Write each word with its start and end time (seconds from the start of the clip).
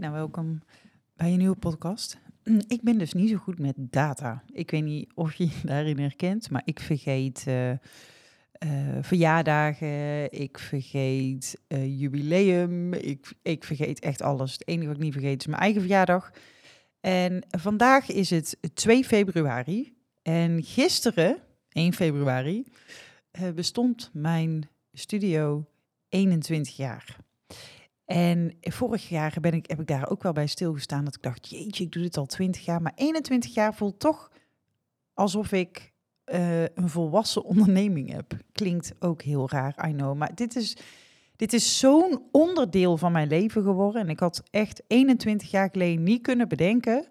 Nou, 0.00 0.12
welkom 0.12 0.62
bij 1.16 1.32
een 1.32 1.38
nieuwe 1.38 1.56
podcast. 1.56 2.18
Ik 2.68 2.82
ben 2.82 2.98
dus 2.98 3.12
niet 3.12 3.30
zo 3.30 3.36
goed 3.36 3.58
met 3.58 3.74
data. 3.76 4.42
Ik 4.52 4.70
weet 4.70 4.84
niet 4.84 5.10
of 5.14 5.34
je 5.34 5.48
daarin 5.64 5.98
herkent, 5.98 6.50
maar 6.50 6.62
ik 6.64 6.80
vergeet 6.80 7.44
uh, 7.48 7.70
uh, 7.70 7.76
verjaardagen, 9.00 10.32
ik 10.32 10.58
vergeet 10.58 11.60
uh, 11.68 12.00
jubileum, 12.00 12.92
ik, 12.92 13.32
ik 13.42 13.64
vergeet 13.64 14.00
echt 14.00 14.22
alles. 14.22 14.52
Het 14.52 14.68
enige 14.68 14.86
wat 14.86 14.96
ik 14.96 15.02
niet 15.02 15.12
vergeet 15.12 15.40
is 15.40 15.46
mijn 15.46 15.62
eigen 15.62 15.80
verjaardag. 15.80 16.30
En 17.00 17.44
vandaag 17.50 18.08
is 18.08 18.30
het 18.30 18.56
2 18.74 19.04
februari 19.04 19.96
en 20.22 20.62
gisteren, 20.62 21.38
1 21.68 21.92
februari, 21.92 22.64
bestond 23.54 24.10
mijn 24.12 24.68
studio 24.92 25.66
21 26.08 26.76
jaar. 26.76 27.16
En 28.10 28.56
vorig 28.60 29.08
jaar 29.08 29.36
ben 29.40 29.52
ik, 29.52 29.68
heb 29.68 29.80
ik 29.80 29.86
daar 29.86 30.10
ook 30.10 30.22
wel 30.22 30.32
bij 30.32 30.46
stilgestaan 30.46 31.04
dat 31.04 31.14
ik 31.14 31.22
dacht, 31.22 31.48
jeetje, 31.48 31.84
ik 31.84 31.92
doe 31.92 32.02
dit 32.02 32.16
al 32.16 32.26
20 32.26 32.64
jaar. 32.64 32.82
Maar 32.82 32.92
21 32.94 33.54
jaar 33.54 33.74
voelt 33.74 33.98
toch 33.98 34.30
alsof 35.14 35.52
ik 35.52 35.92
uh, 36.32 36.62
een 36.62 36.88
volwassen 36.88 37.44
onderneming 37.52 38.12
heb. 38.12 38.32
Klinkt 38.52 38.92
ook 38.98 39.22
heel 39.22 39.50
raar, 39.50 39.88
I 39.88 39.92
know. 39.92 40.16
Maar 40.16 40.34
dit 40.34 40.56
is, 40.56 40.76
dit 41.36 41.52
is 41.52 41.78
zo'n 41.78 42.22
onderdeel 42.32 42.96
van 42.96 43.12
mijn 43.12 43.28
leven 43.28 43.62
geworden. 43.62 44.02
En 44.02 44.08
ik 44.08 44.20
had 44.20 44.42
echt 44.50 44.82
21 44.86 45.50
jaar 45.50 45.68
geleden 45.72 46.02
niet 46.02 46.22
kunnen 46.22 46.48
bedenken 46.48 47.06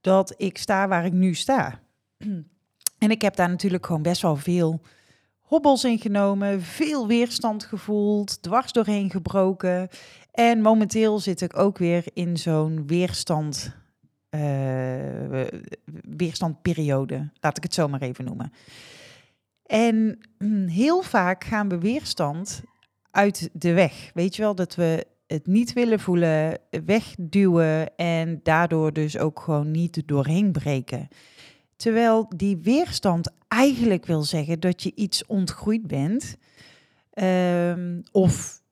dat 0.00 0.34
ik 0.36 0.58
sta 0.58 0.88
waar 0.88 1.04
ik 1.04 1.12
nu 1.12 1.34
sta. 1.34 1.80
En 2.98 3.10
ik 3.10 3.22
heb 3.22 3.36
daar 3.36 3.48
natuurlijk 3.48 3.86
gewoon 3.86 4.02
best 4.02 4.22
wel 4.22 4.36
veel 4.36 4.80
hobbels 5.46 5.84
ingenomen, 5.84 6.62
veel 6.62 7.06
weerstand 7.06 7.64
gevoeld, 7.64 8.42
dwars 8.42 8.72
doorheen 8.72 9.10
gebroken. 9.10 9.88
En 10.32 10.60
momenteel 10.60 11.18
zit 11.18 11.40
ik 11.40 11.58
ook 11.58 11.78
weer 11.78 12.04
in 12.12 12.36
zo'n 12.36 12.86
weerstand, 12.86 13.74
uh, 14.30 14.40
weerstandperiode, 16.16 17.30
laat 17.40 17.56
ik 17.56 17.62
het 17.62 17.74
zo 17.74 17.88
maar 17.88 18.02
even 18.02 18.24
noemen. 18.24 18.52
En 19.66 20.18
hm, 20.38 20.66
heel 20.66 21.02
vaak 21.02 21.44
gaan 21.44 21.68
we 21.68 21.78
weerstand 21.78 22.62
uit 23.10 23.50
de 23.52 23.72
weg. 23.72 24.10
Weet 24.14 24.36
je 24.36 24.42
wel, 24.42 24.54
dat 24.54 24.74
we 24.74 25.06
het 25.26 25.46
niet 25.46 25.72
willen 25.72 26.00
voelen, 26.00 26.58
wegduwen 26.84 27.96
en 27.96 28.40
daardoor 28.42 28.92
dus 28.92 29.18
ook 29.18 29.40
gewoon 29.40 29.70
niet 29.70 30.02
doorheen 30.06 30.52
breken. 30.52 31.08
Terwijl 31.76 32.28
die 32.36 32.56
weerstand 32.56 33.32
eigenlijk 33.48 34.06
wil 34.06 34.22
zeggen 34.22 34.60
dat 34.60 34.82
je 34.82 34.92
iets 34.94 35.26
ontgroeid 35.26 35.86
bent. 35.86 36.36
Um, 37.14 38.02
of 38.12 38.62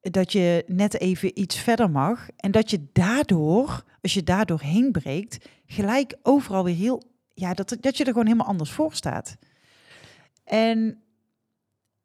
dat 0.00 0.32
je 0.32 0.64
net 0.66 1.00
even 1.00 1.40
iets 1.40 1.58
verder 1.58 1.90
mag. 1.90 2.28
En 2.36 2.50
dat 2.50 2.70
je 2.70 2.86
daardoor, 2.92 3.84
als 4.02 4.14
je 4.14 4.22
daardoor 4.22 4.60
heen 4.60 4.92
breekt, 4.92 5.48
gelijk 5.66 6.16
overal 6.22 6.64
weer 6.64 6.74
heel. 6.74 7.02
Ja, 7.34 7.54
dat, 7.54 7.76
dat 7.80 7.96
je 7.96 8.04
er 8.04 8.10
gewoon 8.10 8.26
helemaal 8.26 8.46
anders 8.46 8.70
voor 8.70 8.94
staat. 8.94 9.36
En 10.44 11.02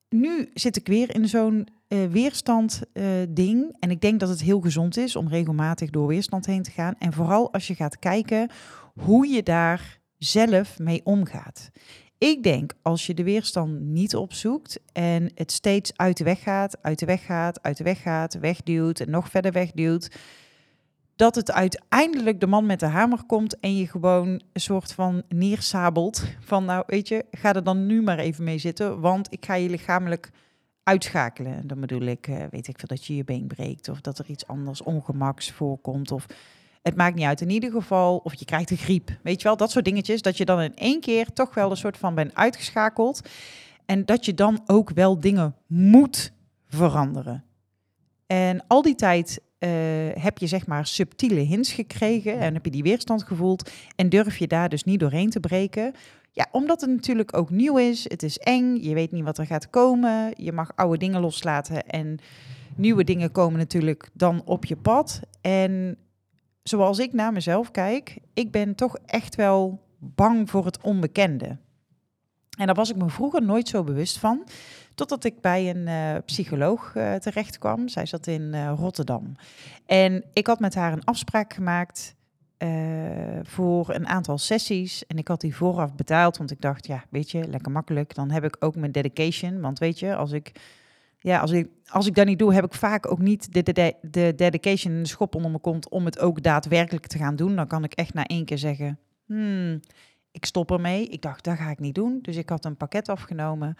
nu 0.09 0.49
zit 0.53 0.75
ik 0.75 0.87
weer 0.87 1.15
in 1.15 1.27
zo'n 1.27 1.67
uh, 1.87 2.05
weerstand 2.05 2.81
uh, 2.93 3.05
ding. 3.29 3.75
En 3.79 3.91
ik 3.91 4.01
denk 4.01 4.19
dat 4.19 4.29
het 4.29 4.41
heel 4.41 4.59
gezond 4.61 4.97
is 4.97 5.15
om 5.15 5.27
regelmatig 5.27 5.89
door 5.89 6.07
weerstand 6.07 6.45
heen 6.45 6.63
te 6.63 6.71
gaan. 6.71 6.95
En 6.99 7.13
vooral 7.13 7.53
als 7.53 7.67
je 7.67 7.75
gaat 7.75 7.99
kijken 7.99 8.49
hoe 8.93 9.27
je 9.27 9.43
daar 9.43 10.01
zelf 10.23 10.79
mee 10.79 11.01
omgaat. 11.03 11.69
Ik 12.17 12.43
denk 12.43 12.73
als 12.81 13.05
je 13.05 13.13
de 13.13 13.23
weerstand 13.23 13.79
niet 13.79 14.15
opzoekt 14.15 14.79
en 14.93 15.31
het 15.35 15.51
steeds 15.51 15.91
uit 15.95 16.17
de 16.17 16.23
weg 16.23 16.41
gaat, 16.41 16.77
uit 16.81 16.99
de 16.99 17.05
weg 17.05 17.23
gaat, 17.25 17.61
uit 17.61 17.77
de 17.77 17.83
weg 17.83 18.01
gaat, 18.01 18.33
wegduwt 18.33 18.99
en 18.99 19.09
nog 19.09 19.29
verder 19.29 19.51
wegduwt, 19.51 20.15
dat 21.15 21.35
het 21.35 21.51
uiteindelijk 21.51 22.39
de 22.39 22.47
man 22.47 22.65
met 22.65 22.79
de 22.79 22.85
hamer 22.85 23.23
komt 23.25 23.59
en 23.59 23.77
je 23.77 23.87
gewoon 23.87 24.41
een 24.53 24.61
soort 24.61 24.93
van 24.93 25.23
neersabelt 25.29 26.23
van 26.39 26.65
nou 26.65 26.83
weet 26.87 27.07
je, 27.07 27.25
ga 27.31 27.53
er 27.53 27.63
dan 27.63 27.85
nu 27.85 28.01
maar 28.01 28.19
even 28.19 28.43
mee 28.43 28.57
zitten, 28.57 28.99
want 28.99 29.27
ik 29.31 29.45
ga 29.45 29.53
je 29.53 29.69
lichamelijk 29.69 30.31
uitschakelen. 30.83 31.67
Dan 31.67 31.79
bedoel 31.79 32.01
ik, 32.01 32.27
uh, 32.27 32.43
weet 32.49 32.67
ik 32.67 32.79
veel, 32.79 32.87
dat 32.87 33.05
je 33.05 33.15
je 33.15 33.23
been 33.23 33.47
breekt 33.47 33.89
of 33.89 34.01
dat 34.01 34.19
er 34.19 34.29
iets 34.29 34.47
anders 34.47 34.81
ongemaks 34.81 35.51
voorkomt 35.51 36.11
of 36.11 36.25
het 36.83 36.95
maakt 36.95 37.15
niet 37.15 37.25
uit 37.25 37.41
in 37.41 37.49
ieder 37.49 37.71
geval. 37.71 38.17
Of 38.17 38.33
je 38.33 38.45
krijgt 38.45 38.71
een 38.71 38.77
griep. 38.77 39.09
Weet 39.21 39.41
je 39.41 39.47
wel, 39.47 39.57
dat 39.57 39.71
soort 39.71 39.85
dingetjes. 39.85 40.21
Dat 40.21 40.37
je 40.37 40.45
dan 40.45 40.61
in 40.61 40.75
één 40.75 40.99
keer 40.99 41.33
toch 41.33 41.53
wel 41.53 41.71
een 41.71 41.77
soort 41.77 41.97
van 41.97 42.15
bent 42.15 42.35
uitgeschakeld. 42.35 43.29
En 43.85 44.05
dat 44.05 44.25
je 44.25 44.33
dan 44.33 44.61
ook 44.65 44.89
wel 44.89 45.19
dingen 45.19 45.55
moet 45.67 46.31
veranderen. 46.67 47.43
En 48.27 48.63
al 48.67 48.81
die 48.81 48.95
tijd 48.95 49.41
uh, 49.59 49.69
heb 50.13 50.37
je 50.37 50.47
zeg 50.47 50.67
maar 50.67 50.87
subtiele 50.87 51.39
hints 51.39 51.73
gekregen 51.73 52.39
en 52.39 52.53
heb 52.53 52.65
je 52.65 52.71
die 52.71 52.83
weerstand 52.83 53.23
gevoeld 53.23 53.71
en 53.95 54.09
durf 54.09 54.37
je 54.37 54.47
daar 54.47 54.69
dus 54.69 54.83
niet 54.83 54.99
doorheen 54.99 55.29
te 55.29 55.39
breken. 55.39 55.93
Ja, 56.31 56.47
omdat 56.51 56.81
het 56.81 56.89
natuurlijk 56.89 57.37
ook 57.37 57.49
nieuw 57.49 57.77
is, 57.77 58.03
het 58.09 58.23
is 58.23 58.37
eng, 58.37 58.75
je 58.75 58.93
weet 58.93 59.11
niet 59.11 59.23
wat 59.23 59.37
er 59.37 59.45
gaat 59.45 59.69
komen, 59.69 60.33
je 60.35 60.51
mag 60.51 60.71
oude 60.75 60.97
dingen 60.97 61.21
loslaten 61.21 61.87
en 61.87 62.19
nieuwe 62.75 63.03
dingen 63.03 63.31
komen 63.31 63.59
natuurlijk 63.59 64.09
dan 64.13 64.41
op 64.45 64.65
je 64.65 64.75
pad. 64.75 65.19
En 65.41 65.97
zoals 66.63 66.99
ik 66.99 67.13
naar 67.13 67.31
mezelf 67.31 67.71
kijk, 67.71 68.17
ik 68.33 68.51
ben 68.51 68.75
toch 68.75 68.97
echt 69.05 69.35
wel 69.35 69.81
bang 69.97 70.49
voor 70.49 70.65
het 70.65 70.81
onbekende. 70.81 71.57
En 72.57 72.65
daar 72.65 72.75
was 72.75 72.89
ik 72.89 72.95
me 72.95 73.09
vroeger 73.09 73.41
nooit 73.41 73.67
zo 73.67 73.83
bewust 73.83 74.17
van, 74.17 74.43
totdat 74.95 75.23
ik 75.23 75.41
bij 75.41 75.69
een 75.69 75.87
uh, 75.87 76.21
psycholoog 76.25 76.93
uh, 76.95 77.13
terecht 77.13 77.57
kwam. 77.57 77.87
Zij 77.87 78.05
zat 78.05 78.27
in 78.27 78.41
uh, 78.41 78.73
Rotterdam. 78.77 79.35
En 79.85 80.23
ik 80.33 80.47
had 80.47 80.59
met 80.59 80.75
haar 80.75 80.93
een 80.93 81.05
afspraak 81.05 81.53
gemaakt 81.53 82.15
voor 83.41 83.93
een 83.93 84.07
aantal 84.07 84.37
sessies. 84.37 85.05
En 85.05 85.17
ik 85.17 85.27
had 85.27 85.41
die 85.41 85.55
vooraf 85.55 85.95
betaald, 85.95 86.37
want 86.37 86.51
ik 86.51 86.61
dacht, 86.61 86.87
ja, 86.87 87.03
weet 87.09 87.31
je, 87.31 87.47
lekker 87.47 87.71
makkelijk. 87.71 88.15
Dan 88.15 88.31
heb 88.31 88.43
ik 88.43 88.55
ook 88.59 88.75
mijn 88.75 88.91
dedication. 88.91 89.61
Want 89.61 89.79
weet 89.79 89.99
je, 89.99 90.15
als 90.15 90.31
ik 90.31 90.51
ja, 91.23 91.39
als 91.39 91.51
ik, 91.51 91.67
als 91.87 92.07
ik 92.07 92.15
dat 92.15 92.25
niet 92.25 92.39
doe, 92.39 92.53
heb 92.53 92.63
ik 92.63 92.73
vaak 92.73 93.11
ook 93.11 93.19
niet 93.19 93.53
de, 93.53 93.63
de, 93.63 93.95
de 94.01 94.33
dedication 94.35 95.01
de 95.01 95.07
schop 95.07 95.35
onder 95.35 95.51
me 95.51 95.59
komt 95.59 95.89
om 95.89 96.05
het 96.05 96.19
ook 96.19 96.43
daadwerkelijk 96.43 97.07
te 97.07 97.17
gaan 97.17 97.35
doen. 97.35 97.55
Dan 97.55 97.67
kan 97.67 97.83
ik 97.83 97.93
echt 97.93 98.13
na 98.13 98.25
één 98.25 98.45
keer 98.45 98.57
zeggen, 98.57 98.99
hmm, 99.25 99.79
ik 100.31 100.45
stop 100.45 100.71
ermee. 100.71 101.07
Ik 101.07 101.21
dacht, 101.21 101.43
dat 101.43 101.57
ga 101.57 101.69
ik 101.69 101.79
niet 101.79 101.95
doen. 101.95 102.19
Dus 102.21 102.35
ik 102.35 102.49
had 102.49 102.65
een 102.65 102.77
pakket 102.77 103.09
afgenomen. 103.09 103.77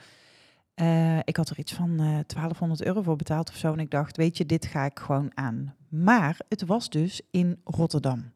Uh, 0.75 1.19
ik 1.23 1.35
had 1.35 1.49
er 1.49 1.59
iets 1.59 1.73
van 1.73 1.89
uh, 1.89 2.19
eh, 2.19 2.25
1200 2.27 2.83
euro 2.83 3.01
voor 3.01 3.15
betaald 3.15 3.49
of 3.49 3.55
zo. 3.55 3.73
En 3.73 3.79
ik 3.79 3.91
dacht, 3.91 4.17
weet 4.17 4.37
je, 4.37 4.45
dit 4.45 4.65
ga 4.65 4.85
ik 4.85 4.99
gewoon 4.99 5.31
aan. 5.33 5.75
Maar 5.89 6.37
het 6.49 6.65
was 6.65 6.89
dus 6.89 7.21
in 7.31 7.61
Rotterdam. 7.63 8.31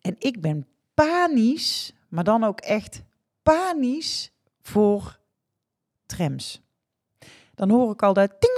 En 0.00 0.14
ik 0.18 0.40
ben 0.40 0.66
panisch, 0.94 1.92
maar 2.08 2.24
dan 2.24 2.44
ook 2.44 2.60
echt 2.60 3.02
panisch 3.42 4.32
voor 4.60 5.18
trams 6.06 6.66
dan 7.58 7.70
hoor 7.70 7.92
ik 7.92 8.02
al 8.02 8.12
dat 8.12 8.30
ding, 8.38 8.56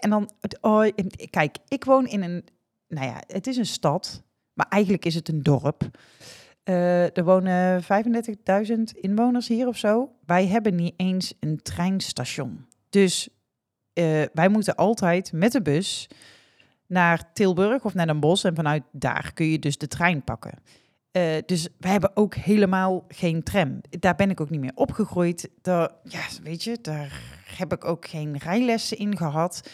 En 0.00 0.10
dan, 0.10 0.30
oh, 0.60 0.86
kijk, 1.30 1.56
ik 1.68 1.84
woon 1.84 2.06
in 2.06 2.22
een, 2.22 2.44
nou 2.88 3.06
ja, 3.06 3.22
het 3.26 3.46
is 3.46 3.56
een 3.56 3.66
stad, 3.66 4.22
maar 4.52 4.66
eigenlijk 4.68 5.04
is 5.04 5.14
het 5.14 5.28
een 5.28 5.42
dorp. 5.42 5.90
Uh, 6.64 7.16
er 7.16 7.24
wonen 7.24 7.82
35.000 7.82 7.88
inwoners 9.00 9.48
hier 9.48 9.66
of 9.66 9.76
zo. 9.76 10.10
Wij 10.26 10.46
hebben 10.46 10.74
niet 10.74 10.94
eens 10.96 11.34
een 11.40 11.62
treinstation. 11.62 12.66
Dus 12.90 13.28
uh, 13.94 14.22
wij 14.32 14.48
moeten 14.48 14.74
altijd 14.76 15.32
met 15.32 15.52
de 15.52 15.62
bus 15.62 16.08
naar 16.86 17.32
Tilburg 17.32 17.84
of 17.84 17.94
naar 17.94 18.06
Den 18.06 18.20
Bosch. 18.20 18.44
En 18.44 18.54
vanuit 18.54 18.82
daar 18.92 19.30
kun 19.34 19.46
je 19.46 19.58
dus 19.58 19.78
de 19.78 19.88
trein 19.88 20.24
pakken. 20.24 20.52
Uh, 21.12 21.24
dus 21.46 21.68
wij 21.78 21.90
hebben 21.90 22.16
ook 22.16 22.34
helemaal 22.34 23.04
geen 23.08 23.42
tram. 23.42 23.80
Daar 23.90 24.14
ben 24.14 24.30
ik 24.30 24.40
ook 24.40 24.50
niet 24.50 24.60
meer 24.60 24.72
opgegroeid. 24.74 25.50
Daar, 25.62 25.90
ja, 26.04 26.22
weet 26.42 26.64
je, 26.64 26.78
daar 26.82 27.41
heb 27.58 27.72
ik 27.72 27.84
ook 27.84 28.06
geen 28.06 28.36
rijlessen 28.36 28.98
in 28.98 29.16
gehad. 29.16 29.70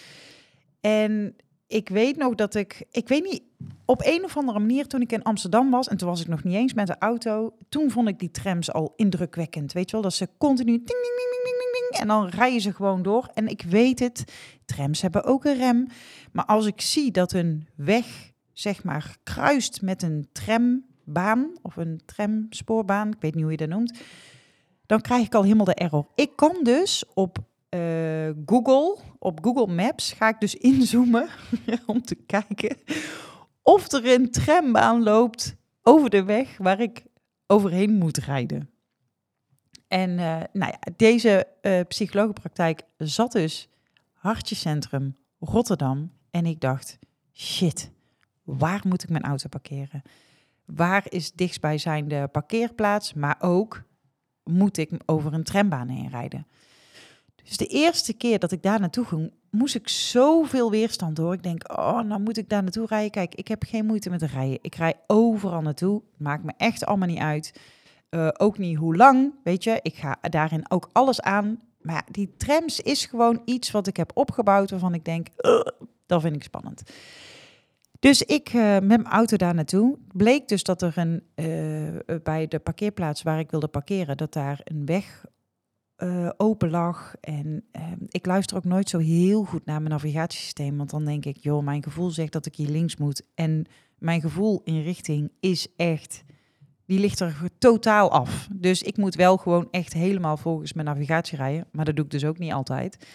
En 0.81 1.37
ik 1.67 1.89
weet 1.89 2.17
nog 2.17 2.35
dat 2.35 2.55
ik, 2.55 2.85
ik 2.91 3.09
weet 3.09 3.25
niet, 3.25 3.43
op 3.85 4.03
een 4.05 4.25
of 4.25 4.37
andere 4.37 4.59
manier 4.59 4.87
toen 4.87 5.01
ik 5.01 5.13
in 5.13 5.23
Amsterdam 5.23 5.71
was, 5.71 5.89
en 5.89 5.97
toen 5.97 6.09
was 6.09 6.21
ik 6.21 6.29
nog 6.29 6.45
niet 6.45 6.55
eens 6.55 6.75
met 6.75 6.87
de 6.87 6.99
auto, 6.99 7.55
toen 7.69 7.91
vond 7.91 8.09
ik 8.09 8.19
die 8.19 8.31
trams 8.31 8.73
al 8.73 8.93
indrukwekkend. 8.97 9.73
Weet 9.73 9.87
je 9.87 9.93
wel, 9.93 10.03
dat 10.03 10.15
ze 10.15 10.29
continu 10.39 10.73
ding, 10.73 10.87
ding, 10.87 11.01
ding, 11.03 11.43
ding, 11.45 11.59
ding, 11.59 11.73
ding, 11.73 12.01
en 12.01 12.09
dan 12.09 12.29
rijden 12.29 12.61
ze 12.61 12.75
gewoon 12.75 13.03
door. 13.03 13.31
En 13.35 13.49
ik 13.49 13.63
weet 13.63 13.99
het, 13.99 14.25
trams 14.65 15.01
hebben 15.01 15.25
ook 15.25 15.45
een 15.45 15.57
rem. 15.57 15.87
Maar 16.33 16.45
als 16.45 16.67
ik 16.67 16.81
zie 16.81 17.11
dat 17.11 17.33
een 17.33 17.69
weg, 17.75 18.33
zeg 18.53 18.85
maar, 18.85 19.17
kruist 19.23 19.83
met 19.83 20.03
een 20.03 20.29
trambaan 20.33 21.51
of 21.63 21.77
een 21.77 22.01
tramspoorbaan, 22.05 23.09
ik 23.09 23.21
weet 23.21 23.35
niet 23.35 23.43
hoe 23.43 23.53
je 23.53 23.59
dat 23.59 23.69
noemt, 23.69 23.99
dan 24.87 25.01
krijg 25.01 25.27
ik 25.27 25.35
al 25.35 25.43
helemaal 25.43 25.65
de 25.65 25.75
error. 25.75 26.07
Ik 26.15 26.31
kan 26.37 26.57
dus 26.63 27.05
op 27.15 27.39
uh, 27.77 28.31
Google, 28.47 28.99
op 29.19 29.45
Google 29.45 29.75
Maps, 29.75 30.13
ga 30.13 30.29
ik 30.29 30.41
dus 30.41 30.55
inzoomen 30.55 31.29
om 31.87 32.03
te 32.03 32.15
kijken 32.15 32.77
of 33.63 33.93
er 33.93 34.13
een 34.13 34.31
trambaan 34.31 35.03
loopt 35.03 35.57
over 35.83 36.11
de 36.11 36.25
weg 36.25 36.57
waar 36.59 36.81
ik 36.81 37.05
overheen 37.47 37.93
moet 37.95 38.17
rijden. 38.17 38.71
En 39.89 40.11
uh, 40.11 40.41
nou 40.53 40.73
ja, 40.73 40.79
deze 40.97 41.47
uh, 41.63 41.81
psychologenpraktijk 41.89 42.83
zat 42.97 43.33
dus 43.33 43.69
Hartjecentrum 44.13 45.17
Rotterdam. 45.39 46.13
En 46.31 46.47
ik 46.47 46.61
dacht, 46.61 46.99
shit, 47.33 47.91
waar 48.43 48.81
moet 48.85 49.03
ik 49.03 49.09
mijn 49.09 49.25
auto 49.25 49.49
parkeren? 49.49 50.03
Waar 50.65 51.07
is 51.09 51.33
dichtstbijzijnde 51.33 52.29
parkeerplaats? 52.29 53.15
Maar 53.15 53.37
ook, 53.39 53.83
moet 54.45 54.77
ik 54.77 54.91
over 55.07 55.33
een 55.33 55.45
trambaan 55.45 55.89
heen 55.89 56.09
rijden? 56.09 56.47
Dus 57.49 57.57
de 57.57 57.67
eerste 57.67 58.13
keer 58.13 58.39
dat 58.39 58.53
ik 58.53 58.63
daar 58.63 58.81
naartoe 58.81 59.05
ging, 59.05 59.33
moest 59.51 59.75
ik 59.75 59.89
zoveel 59.89 60.71
weerstand 60.71 61.17
door. 61.17 61.33
Ik 61.33 61.43
denk, 61.43 61.79
oh, 61.79 62.01
nou 62.01 62.21
moet 62.21 62.37
ik 62.37 62.49
daar 62.49 62.63
naartoe 62.63 62.87
rijden. 62.87 63.11
Kijk, 63.11 63.35
ik 63.35 63.49
heb 63.49 63.63
geen 63.67 63.87
moeite 63.87 64.11
met 64.11 64.23
rijden. 64.23 64.59
Ik 64.63 64.75
rij 64.75 64.95
overal 65.07 65.61
naartoe. 65.61 66.03
Maakt 66.17 66.45
me 66.45 66.53
echt 66.57 66.87
allemaal 66.87 67.09
niet 67.09 67.19
uit. 67.19 67.61
Uh, 68.11 68.29
ook 68.37 68.59
niet 68.59 68.77
hoe 68.77 68.97
lang, 68.97 69.35
weet 69.45 69.65
je. 69.65 69.79
Ik 69.83 69.95
ga 69.95 70.19
daarin 70.21 70.71
ook 70.71 70.89
alles 70.93 71.21
aan. 71.21 71.61
Maar 71.81 72.07
die 72.11 72.35
trams 72.37 72.81
is 72.81 73.07
gewoon 73.07 73.43
iets 73.45 73.71
wat 73.71 73.87
ik 73.87 73.97
heb 73.97 74.11
opgebouwd 74.15 74.71
waarvan 74.71 74.95
ik 74.95 75.05
denk, 75.05 75.27
dat 76.07 76.21
vind 76.21 76.37
ik 76.37 76.43
spannend. 76.43 76.83
Dus 77.99 78.23
ik 78.23 78.53
uh, 78.53 78.63
met 78.63 78.87
mijn 78.87 79.07
auto 79.07 79.37
daar 79.37 79.55
naartoe. 79.55 79.99
Bleek 80.13 80.49
dus 80.49 80.63
dat 80.63 80.83
er 80.83 80.99
een, 80.99 81.23
bij 82.23 82.49
de 82.49 82.59
parkeerplaats 82.59 83.23
waar 83.23 83.39
ik 83.39 83.51
wilde 83.51 83.69
parkeren, 83.69 84.17
dat 84.17 84.33
daar 84.33 84.61
een 84.65 84.87
weg 84.87 85.25
uh, 85.99 86.29
open 86.37 86.71
lag. 86.71 87.15
En 87.21 87.65
uh, 87.73 87.83
ik 88.09 88.27
luister 88.27 88.57
ook 88.57 88.65
nooit 88.65 88.89
zo 88.89 88.99
heel 88.99 89.45
goed 89.45 89.65
naar 89.65 89.79
mijn 89.79 89.91
navigatiesysteem. 89.91 90.77
Want 90.77 90.91
dan 90.91 91.05
denk 91.05 91.25
ik, 91.25 91.37
joh, 91.37 91.65
mijn 91.65 91.83
gevoel 91.83 92.11
zegt 92.11 92.33
dat 92.33 92.47
ik 92.47 92.57
hier 92.57 92.69
links 92.69 92.97
moet. 92.97 93.23
En 93.35 93.67
mijn 93.99 94.21
gevoel 94.21 94.61
in 94.65 94.83
richting 94.83 95.33
is 95.41 95.67
echt, 95.77 96.25
die 96.87 96.99
ligt 96.99 97.21
er 97.21 97.37
totaal 97.59 98.11
af. 98.11 98.49
Dus 98.53 98.83
ik 98.83 98.97
moet 98.97 99.15
wel 99.15 99.37
gewoon 99.37 99.69
echt 99.71 99.93
helemaal 99.93 100.37
volgens 100.37 100.73
mijn 100.73 100.87
navigatie 100.87 101.37
rijden. 101.37 101.67
Maar 101.73 101.85
dat 101.85 101.97
doe 101.97 102.05
ik 102.05 102.11
dus 102.11 102.25
ook 102.25 102.39
niet 102.39 102.53
altijd. 102.53 103.07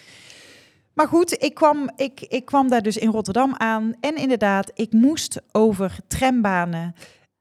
Maar 0.94 1.08
goed, 1.08 1.42
ik 1.42 1.54
kwam, 1.54 1.90
ik, 1.96 2.20
ik 2.20 2.44
kwam 2.44 2.68
daar 2.68 2.82
dus 2.82 2.96
in 2.96 3.10
Rotterdam 3.10 3.54
aan. 3.56 3.92
En 4.00 4.16
inderdaad, 4.16 4.70
ik 4.74 4.92
moest 4.92 5.42
over 5.52 5.96
trambanen. 6.06 6.94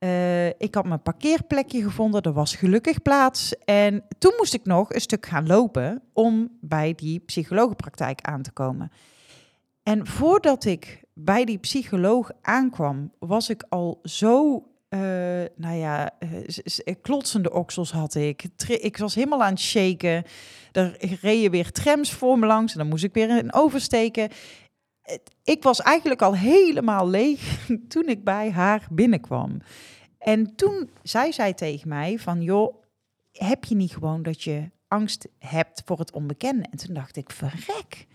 Uh, 0.03 0.47
ik 0.47 0.75
had 0.75 0.85
mijn 0.85 1.01
parkeerplekje 1.01 1.83
gevonden, 1.83 2.21
er 2.21 2.33
was 2.33 2.55
gelukkig 2.55 3.01
plaats. 3.01 3.55
En 3.65 4.03
toen 4.17 4.33
moest 4.37 4.53
ik 4.53 4.65
nog 4.65 4.93
een 4.93 5.01
stuk 5.01 5.25
gaan 5.25 5.47
lopen 5.47 6.01
om 6.13 6.57
bij 6.61 6.93
die 6.95 7.19
psychologenpraktijk 7.19 8.21
aan 8.21 8.41
te 8.41 8.51
komen. 8.51 8.91
En 9.83 10.07
voordat 10.07 10.65
ik 10.65 11.03
bij 11.13 11.45
die 11.45 11.57
psycholoog 11.57 12.31
aankwam, 12.41 13.11
was 13.19 13.49
ik 13.49 13.63
al 13.69 13.99
zo, 14.03 14.55
uh, 14.89 14.99
nou 15.55 15.75
ja, 15.75 16.11
uh, 16.19 16.95
klotsende 17.01 17.51
oksels 17.51 17.91
had 17.91 18.15
ik. 18.15 18.43
Ik 18.67 18.97
was 18.97 19.15
helemaal 19.15 19.43
aan 19.43 19.53
het 19.53 19.59
shaken. 19.59 20.23
Er 20.71 20.97
reden 21.21 21.51
weer 21.51 21.71
trams 21.71 22.11
voor 22.11 22.39
me 22.39 22.45
langs 22.45 22.71
en 22.73 22.79
dan 22.79 22.87
moest 22.87 23.03
ik 23.03 23.13
weer 23.13 23.37
in 23.37 23.53
oversteken. 23.53 24.29
Ik 25.43 25.63
was 25.63 25.81
eigenlijk 25.81 26.21
al 26.21 26.35
helemaal 26.35 27.09
leeg 27.09 27.67
toen 27.87 28.07
ik 28.07 28.23
bij 28.23 28.51
haar 28.51 28.87
binnenkwam. 28.91 29.61
En 30.23 30.55
toen 30.55 30.89
zei 31.01 31.33
zij 31.33 31.53
tegen 31.53 31.89
mij 31.89 32.19
van, 32.19 32.41
joh, 32.41 32.75
heb 33.31 33.63
je 33.63 33.75
niet 33.75 33.93
gewoon 33.93 34.23
dat 34.23 34.43
je 34.43 34.69
angst 34.87 35.27
hebt 35.39 35.81
voor 35.85 35.99
het 35.99 36.11
onbekende? 36.11 36.65
En 36.71 36.77
toen 36.77 36.93
dacht 36.93 37.15
ik, 37.15 37.31
verrek, 37.31 38.07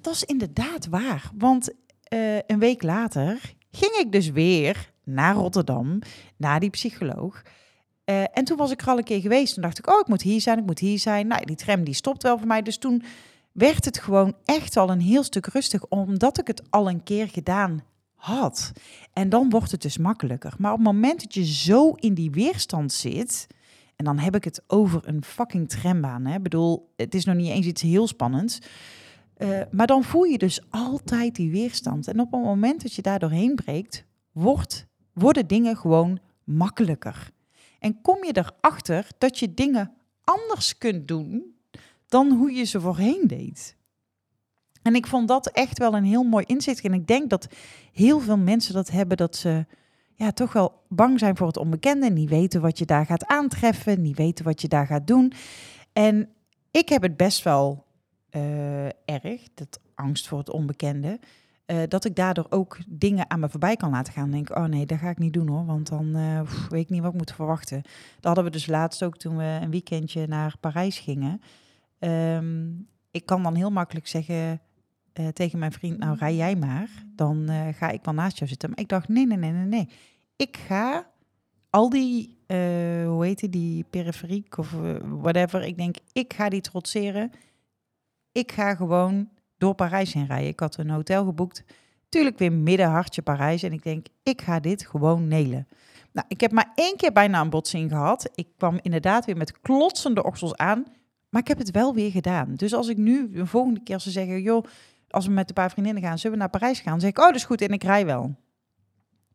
dat 0.00 0.14
is 0.14 0.24
inderdaad 0.24 0.86
waar. 0.86 1.30
Want 1.34 1.70
uh, 2.12 2.36
een 2.46 2.58
week 2.58 2.82
later 2.82 3.54
ging 3.70 3.92
ik 3.92 4.12
dus 4.12 4.30
weer 4.30 4.92
naar 5.04 5.34
Rotterdam, 5.34 5.98
naar 6.36 6.60
die 6.60 6.70
psycholoog. 6.70 7.42
Uh, 8.04 8.22
en 8.32 8.44
toen 8.44 8.56
was 8.56 8.70
ik 8.70 8.80
er 8.80 8.88
al 8.88 8.98
een 8.98 9.04
keer 9.04 9.20
geweest. 9.20 9.54
Toen 9.54 9.62
dacht 9.62 9.78
ik, 9.78 9.90
oh, 9.90 10.00
ik 10.00 10.08
moet 10.08 10.22
hier 10.22 10.40
zijn, 10.40 10.58
ik 10.58 10.66
moet 10.66 10.78
hier 10.78 10.98
zijn. 10.98 11.26
Nou, 11.26 11.44
die 11.44 11.56
tram 11.56 11.84
die 11.84 11.94
stopt 11.94 12.22
wel 12.22 12.38
voor 12.38 12.46
mij. 12.46 12.62
Dus 12.62 12.78
toen 12.78 13.02
werd 13.52 13.84
het 13.84 13.98
gewoon 13.98 14.36
echt 14.44 14.76
al 14.76 14.90
een 14.90 15.00
heel 15.00 15.22
stuk 15.22 15.46
rustig, 15.46 15.86
omdat 15.86 16.38
ik 16.38 16.46
het 16.46 16.62
al 16.70 16.88
een 16.88 17.02
keer 17.02 17.28
gedaan 17.28 17.84
had. 18.24 18.72
En 19.12 19.28
dan 19.28 19.50
wordt 19.50 19.70
het 19.70 19.82
dus 19.82 19.98
makkelijker. 19.98 20.54
Maar 20.58 20.72
op 20.72 20.78
het 20.78 20.86
moment 20.86 21.20
dat 21.20 21.34
je 21.34 21.44
zo 21.44 21.90
in 21.90 22.14
die 22.14 22.30
weerstand 22.30 22.92
zit, 22.92 23.46
en 23.96 24.04
dan 24.04 24.18
heb 24.18 24.34
ik 24.34 24.44
het 24.44 24.62
over 24.66 25.08
een 25.08 25.24
fucking 25.24 25.68
trambaan. 25.68 26.26
Ik 26.26 26.42
bedoel, 26.42 26.92
het 26.96 27.14
is 27.14 27.24
nog 27.24 27.34
niet 27.34 27.50
eens 27.50 27.66
iets 27.66 27.82
heel 27.82 28.06
spannends. 28.06 28.58
Uh, 29.38 29.60
maar 29.70 29.86
dan 29.86 30.04
voel 30.04 30.22
je 30.22 30.38
dus 30.38 30.60
altijd 30.70 31.34
die 31.34 31.50
weerstand. 31.50 32.08
En 32.08 32.20
op 32.20 32.32
het 32.32 32.42
moment 32.42 32.82
dat 32.82 32.94
je 32.94 33.02
daar 33.02 33.18
doorheen 33.18 33.54
breekt, 33.54 34.04
wordt, 34.32 34.86
worden 35.12 35.46
dingen 35.46 35.76
gewoon 35.76 36.18
makkelijker. 36.44 37.30
En 37.78 38.00
kom 38.00 38.24
je 38.24 38.36
erachter 38.36 39.08
dat 39.18 39.38
je 39.38 39.54
dingen 39.54 39.92
anders 40.24 40.78
kunt 40.78 41.08
doen 41.08 41.54
dan 42.06 42.30
hoe 42.30 42.52
je 42.52 42.64
ze 42.64 42.80
voorheen 42.80 43.22
deed. 43.26 43.76
En 44.84 44.94
ik 44.94 45.06
vond 45.06 45.28
dat 45.28 45.46
echt 45.46 45.78
wel 45.78 45.94
een 45.94 46.04
heel 46.04 46.22
mooi 46.22 46.44
inzicht. 46.44 46.84
En 46.84 46.92
ik 46.92 47.06
denk 47.06 47.30
dat 47.30 47.48
heel 47.92 48.20
veel 48.20 48.38
mensen 48.38 48.74
dat 48.74 48.90
hebben, 48.90 49.16
dat 49.16 49.36
ze 49.36 49.66
ja, 50.14 50.30
toch 50.30 50.52
wel 50.52 50.82
bang 50.88 51.18
zijn 51.18 51.36
voor 51.36 51.46
het 51.46 51.56
onbekende. 51.56 52.10
Niet 52.10 52.28
weten 52.28 52.60
wat 52.60 52.78
je 52.78 52.84
daar 52.84 53.06
gaat 53.06 53.26
aantreffen, 53.26 54.02
niet 54.02 54.16
weten 54.16 54.44
wat 54.44 54.60
je 54.60 54.68
daar 54.68 54.86
gaat 54.86 55.06
doen. 55.06 55.32
En 55.92 56.28
ik 56.70 56.88
heb 56.88 57.02
het 57.02 57.16
best 57.16 57.42
wel 57.42 57.84
uh, 58.30 58.86
erg, 58.86 59.42
dat 59.54 59.80
angst 59.94 60.28
voor 60.28 60.38
het 60.38 60.50
onbekende. 60.50 61.20
Uh, 61.66 61.82
dat 61.88 62.04
ik 62.04 62.16
daardoor 62.16 62.46
ook 62.48 62.78
dingen 62.88 63.30
aan 63.30 63.40
me 63.40 63.48
voorbij 63.48 63.76
kan 63.76 63.90
laten 63.90 64.12
gaan. 64.12 64.30
denk, 64.30 64.56
oh 64.56 64.64
nee, 64.64 64.86
dat 64.86 64.98
ga 64.98 65.10
ik 65.10 65.18
niet 65.18 65.32
doen 65.32 65.48
hoor, 65.48 65.64
want 65.64 65.88
dan 65.88 66.16
uh, 66.16 66.40
weet 66.68 66.82
ik 66.82 66.90
niet 66.90 67.02
wat 67.02 67.12
ik 67.12 67.18
moet 67.18 67.32
verwachten. 67.32 67.82
Dat 67.82 68.24
hadden 68.24 68.44
we 68.44 68.50
dus 68.50 68.66
laatst 68.66 69.02
ook 69.02 69.16
toen 69.16 69.36
we 69.36 69.58
een 69.62 69.70
weekendje 69.70 70.26
naar 70.26 70.56
Parijs 70.60 70.98
gingen. 70.98 71.40
Um, 71.98 72.88
ik 73.10 73.26
kan 73.26 73.42
dan 73.42 73.54
heel 73.54 73.70
makkelijk 73.70 74.06
zeggen, 74.06 74.60
uh, 75.20 75.28
tegen 75.28 75.58
mijn 75.58 75.72
vriend, 75.72 75.98
nou 75.98 76.16
rij 76.18 76.34
jij 76.34 76.56
maar, 76.56 76.88
dan 77.14 77.50
uh, 77.50 77.68
ga 77.72 77.90
ik 77.90 78.04
wel 78.04 78.14
naast 78.14 78.38
jou 78.38 78.50
zitten. 78.50 78.68
Maar 78.70 78.78
ik 78.78 78.88
dacht, 78.88 79.08
nee, 79.08 79.26
nee, 79.26 79.38
nee, 79.38 79.52
nee, 79.52 79.64
nee. 79.64 79.88
Ik 80.36 80.56
ga 80.56 81.10
al 81.70 81.88
die, 81.88 82.38
uh, 82.46 82.56
hoe 83.06 83.24
heet 83.24 83.40
die, 83.40 83.48
die 83.48 83.84
periferiek 83.90 84.58
of 84.58 84.74
whatever. 85.20 85.62
Ik 85.62 85.76
denk, 85.76 85.96
ik 86.12 86.32
ga 86.32 86.48
die 86.48 86.60
trotseren. 86.60 87.30
Ik 88.32 88.52
ga 88.52 88.74
gewoon 88.74 89.28
door 89.58 89.74
Parijs 89.74 90.12
heen 90.12 90.26
rijden. 90.26 90.48
Ik 90.48 90.60
had 90.60 90.76
een 90.76 90.90
hotel 90.90 91.24
geboekt. 91.24 91.64
Tuurlijk 92.08 92.38
weer 92.38 92.52
midden 92.52 92.88
hartje 92.88 93.22
Parijs. 93.22 93.62
En 93.62 93.72
ik 93.72 93.82
denk, 93.82 94.06
ik 94.22 94.42
ga 94.42 94.60
dit 94.60 94.86
gewoon 94.86 95.28
nelen. 95.28 95.68
Nou, 96.12 96.26
ik 96.28 96.40
heb 96.40 96.52
maar 96.52 96.72
één 96.74 96.96
keer 96.96 97.12
bijna 97.12 97.40
een 97.40 97.50
botsing 97.50 97.90
gehad. 97.90 98.30
Ik 98.34 98.48
kwam 98.56 98.78
inderdaad 98.82 99.24
weer 99.24 99.36
met 99.36 99.60
klotsende 99.60 100.24
oksels 100.24 100.56
aan. 100.56 100.84
Maar 101.28 101.42
ik 101.42 101.48
heb 101.48 101.58
het 101.58 101.70
wel 101.70 101.94
weer 101.94 102.10
gedaan. 102.10 102.54
Dus 102.54 102.74
als 102.74 102.88
ik 102.88 102.96
nu 102.96 103.30
de 103.30 103.46
volgende 103.46 103.82
keer 103.82 103.98
ze 103.98 104.10
zeggen, 104.10 104.42
joh, 104.42 104.64
als 105.14 105.26
we 105.26 105.32
met 105.32 105.48
een 105.48 105.54
paar 105.54 105.70
vriendinnen 105.70 106.02
gaan, 106.02 106.18
zullen 106.18 106.36
we 106.36 106.42
naar 106.42 106.50
Parijs 106.50 106.80
gaan? 106.80 107.00
Zeg 107.00 107.10
ik, 107.10 107.18
oh, 107.18 107.26
dat 107.26 107.34
is 107.34 107.44
goed 107.44 107.60
en 107.60 107.68
ik 107.68 107.82
rij 107.82 108.06
wel. 108.06 108.34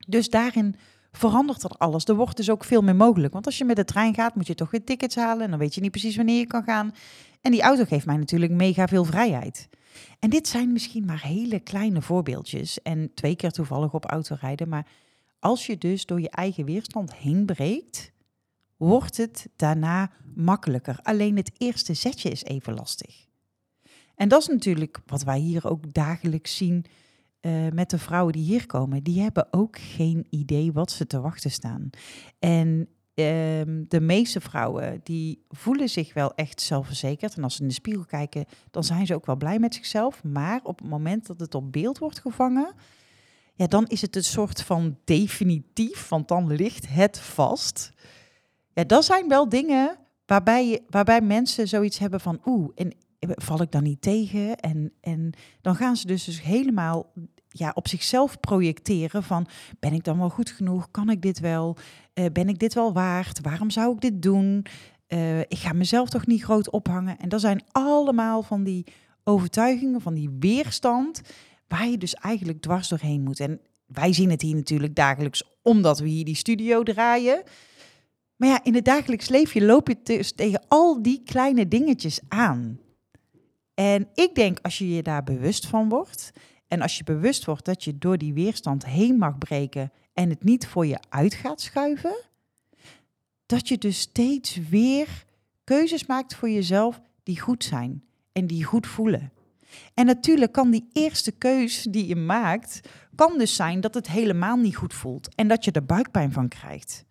Dus 0.07 0.29
daarin 0.29 0.75
verandert 1.11 1.63
er 1.63 1.69
alles. 1.69 2.05
Er 2.05 2.15
wordt 2.15 2.37
dus 2.37 2.49
ook 2.49 2.63
veel 2.63 2.81
meer 2.81 2.95
mogelijk. 2.95 3.33
Want 3.33 3.45
als 3.45 3.57
je 3.57 3.65
met 3.65 3.75
de 3.75 3.85
trein 3.85 4.13
gaat, 4.13 4.35
moet 4.35 4.47
je 4.47 4.55
toch 4.55 4.71
weer 4.71 4.83
tickets 4.83 5.15
halen. 5.15 5.43
En 5.43 5.49
dan 5.49 5.59
weet 5.59 5.75
je 5.75 5.81
niet 5.81 5.91
precies 5.91 6.15
wanneer 6.15 6.39
je 6.39 6.47
kan 6.47 6.63
gaan. 6.63 6.93
En 7.41 7.51
die 7.51 7.61
auto 7.61 7.85
geeft 7.85 8.05
mij 8.05 8.17
natuurlijk 8.17 8.51
mega 8.51 8.87
veel 8.87 9.05
vrijheid. 9.05 9.69
En 10.19 10.29
dit 10.29 10.47
zijn 10.47 10.71
misschien 10.71 11.05
maar 11.05 11.21
hele 11.21 11.59
kleine 11.59 12.01
voorbeeldjes. 12.01 12.81
En 12.81 13.11
twee 13.13 13.35
keer 13.35 13.51
toevallig 13.51 13.93
op 13.93 14.05
auto 14.05 14.35
rijden. 14.41 14.69
Maar 14.69 14.87
als 15.39 15.65
je 15.65 15.77
dus 15.77 16.05
door 16.05 16.21
je 16.21 16.29
eigen 16.29 16.65
weerstand 16.65 17.15
heen 17.15 17.45
breekt, 17.45 18.11
wordt 18.77 19.17
het 19.17 19.47
daarna 19.55 20.11
makkelijker. 20.35 20.99
Alleen 21.01 21.35
het 21.35 21.51
eerste 21.57 21.93
zetje 21.93 22.29
is 22.29 22.43
even 22.43 22.73
lastig. 22.73 23.28
En 24.19 24.27
dat 24.27 24.41
is 24.41 24.47
natuurlijk 24.47 24.99
wat 25.05 25.23
wij 25.23 25.39
hier 25.39 25.69
ook 25.69 25.93
dagelijks 25.93 26.57
zien 26.57 26.85
uh, 27.41 27.67
met 27.73 27.89
de 27.89 27.97
vrouwen 27.97 28.33
die 28.33 28.43
hier 28.43 28.65
komen. 28.65 29.03
Die 29.03 29.21
hebben 29.21 29.47
ook 29.51 29.77
geen 29.79 30.27
idee 30.29 30.71
wat 30.71 30.91
ze 30.91 31.07
te 31.07 31.19
wachten 31.19 31.51
staan. 31.51 31.89
En 32.39 32.87
um, 33.13 33.85
de 33.87 33.99
meeste 34.01 34.41
vrouwen 34.41 34.99
die 35.03 35.45
voelen 35.49 35.89
zich 35.89 36.13
wel 36.13 36.33
echt 36.35 36.61
zelfverzekerd. 36.61 37.35
En 37.35 37.43
als 37.43 37.55
ze 37.55 37.61
in 37.61 37.67
de 37.67 37.73
spiegel 37.73 38.05
kijken, 38.05 38.45
dan 38.71 38.83
zijn 38.83 39.05
ze 39.05 39.15
ook 39.15 39.25
wel 39.25 39.35
blij 39.35 39.59
met 39.59 39.73
zichzelf. 39.73 40.23
Maar 40.23 40.59
op 40.63 40.79
het 40.79 40.89
moment 40.89 41.27
dat 41.27 41.39
het 41.39 41.55
op 41.55 41.71
beeld 41.71 41.97
wordt 41.97 42.19
gevangen, 42.19 42.73
ja, 43.53 43.67
dan 43.67 43.87
is 43.87 44.01
het 44.01 44.15
een 44.15 44.23
soort 44.23 44.61
van 44.61 44.97
definitief, 45.03 46.07
want 46.07 46.27
dan 46.27 46.53
ligt 46.53 46.89
het 46.89 47.19
vast. 47.19 47.91
Ja, 48.73 48.83
dat 48.83 49.05
zijn 49.05 49.27
wel 49.27 49.49
dingen 49.49 49.97
waarbij, 50.25 50.81
waarbij 50.89 51.21
mensen 51.21 51.67
zoiets 51.67 51.97
hebben 51.97 52.19
van, 52.19 52.41
oeh, 52.45 52.69
en 52.75 52.93
val 53.19 53.61
ik 53.61 53.71
dan 53.71 53.83
niet 53.83 54.01
tegen? 54.01 54.57
En, 54.57 54.93
en 55.01 55.31
dan 55.61 55.75
gaan 55.75 55.95
ze 55.95 56.07
dus, 56.07 56.23
dus 56.23 56.41
helemaal 56.41 57.13
ja, 57.49 57.71
op 57.73 57.87
zichzelf 57.87 58.39
projecteren 58.39 59.23
van 59.23 59.47
ben 59.79 59.93
ik 59.93 60.03
dan 60.03 60.17
wel 60.17 60.29
goed 60.29 60.49
genoeg? 60.49 60.91
Kan 60.91 61.09
ik 61.09 61.21
dit 61.21 61.39
wel? 61.39 61.77
Uh, 62.13 62.25
ben 62.33 62.49
ik 62.49 62.59
dit 62.59 62.73
wel 62.73 62.93
waard? 62.93 63.39
Waarom 63.41 63.69
zou 63.69 63.93
ik 63.93 64.01
dit 64.01 64.21
doen? 64.21 64.65
Uh, 65.07 65.39
ik 65.39 65.57
ga 65.57 65.73
mezelf 65.73 66.09
toch 66.09 66.27
niet 66.27 66.43
groot 66.43 66.69
ophangen. 66.69 67.17
En 67.17 67.29
dat 67.29 67.41
zijn 67.41 67.63
allemaal 67.71 68.43
van 68.43 68.63
die 68.63 68.85
overtuigingen, 69.23 70.01
van 70.01 70.13
die 70.13 70.29
weerstand, 70.39 71.21
waar 71.67 71.87
je 71.87 71.97
dus 71.97 72.13
eigenlijk 72.13 72.61
dwars 72.61 72.87
doorheen 72.87 73.21
moet. 73.21 73.39
En 73.39 73.61
wij 73.85 74.13
zien 74.13 74.29
het 74.29 74.41
hier 74.41 74.55
natuurlijk 74.55 74.95
dagelijks, 74.95 75.43
omdat 75.61 75.99
we 75.99 76.07
hier 76.07 76.25
die 76.25 76.35
studio 76.35 76.83
draaien. 76.83 77.43
Maar 78.35 78.49
ja, 78.49 78.63
in 78.63 78.75
het 78.75 78.85
dagelijks 78.85 79.29
leven 79.29 79.65
loop 79.65 79.87
je 79.87 79.97
dus 80.03 80.31
tegen 80.31 80.61
al 80.67 81.01
die 81.01 81.21
kleine 81.23 81.67
dingetjes 81.67 82.19
aan. 82.27 82.79
En 83.79 84.07
ik 84.13 84.35
denk 84.35 84.59
als 84.61 84.77
je 84.77 84.89
je 84.89 85.03
daar 85.03 85.23
bewust 85.23 85.67
van 85.67 85.89
wordt 85.89 86.31
En 86.67 86.81
als 86.81 86.97
je 86.97 87.03
bewust 87.03 87.45
wordt 87.45 87.65
dat 87.65 87.83
je 87.83 87.97
door 87.97 88.17
die 88.17 88.33
weerstand 88.33 88.85
heen 88.85 89.17
mag 89.17 89.37
breken 89.37 89.91
en 90.13 90.29
het 90.29 90.43
niet 90.43 90.67
voor 90.67 90.85
je 90.85 90.99
uit 91.09 91.33
gaat 91.33 91.61
schuiven, 91.61 92.15
dat 93.45 93.67
je 93.67 93.77
dus 93.77 93.99
steeds 93.99 94.55
weer 94.69 95.25
keuzes 95.63 96.05
maakt 96.05 96.35
voor 96.35 96.49
jezelf 96.49 97.01
die 97.23 97.39
goed 97.39 97.63
zijn 97.63 98.03
en 98.31 98.47
die 98.47 98.63
goed 98.63 98.87
voelen. 98.87 99.31
En 99.93 100.05
natuurlijk 100.05 100.51
kan 100.51 100.71
die 100.71 100.89
eerste 100.93 101.31
keus 101.31 101.81
die 101.81 102.07
je 102.07 102.15
maakt, 102.15 102.81
kan 103.15 103.37
dus 103.37 103.55
zijn 103.55 103.81
dat 103.81 103.93
het 103.93 104.07
helemaal 104.07 104.57
niet 104.57 104.75
goed 104.75 104.93
voelt 104.93 105.35
en 105.35 105.47
dat 105.47 105.65
je 105.65 105.71
er 105.71 105.85
buikpijn 105.85 106.31
van 106.31 106.47
krijgt. 106.47 107.05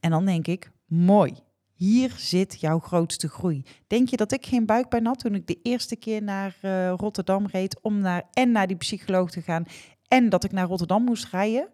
En 0.00 0.10
dan 0.10 0.24
denk 0.24 0.46
ik, 0.46 0.70
mooi, 0.86 1.34
hier 1.76 2.14
zit 2.16 2.60
jouw 2.60 2.78
grootste 2.78 3.28
groei. 3.28 3.62
Denk 3.86 4.08
je 4.08 4.16
dat 4.16 4.32
ik 4.32 4.46
geen 4.46 4.66
buikpijn 4.66 5.06
had 5.06 5.18
toen 5.18 5.34
ik 5.34 5.46
de 5.46 5.58
eerste 5.62 5.96
keer 5.96 6.22
naar 6.22 6.56
uh, 6.62 6.90
Rotterdam 6.90 7.46
reed 7.46 7.80
om 7.80 7.98
naar 7.98 8.22
en 8.32 8.52
naar 8.52 8.66
die 8.66 8.76
psycholoog 8.76 9.30
te 9.30 9.42
gaan 9.42 9.64
en 10.08 10.28
dat 10.28 10.44
ik 10.44 10.52
naar 10.52 10.66
Rotterdam 10.66 11.04
moest 11.04 11.28
rijden? 11.30 11.68